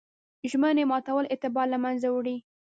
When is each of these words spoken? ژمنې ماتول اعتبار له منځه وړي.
ژمنې 0.51 0.83
ماتول 0.91 1.25
اعتبار 1.29 1.67
له 1.73 1.77
منځه 1.83 2.07
وړي. 2.11 2.37